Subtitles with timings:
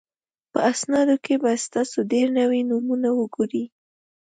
[0.51, 3.65] په اسنادو کې به تاسو ډېر نوي نومونه وګورئ.